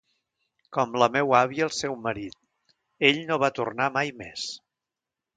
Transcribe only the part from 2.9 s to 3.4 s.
ell no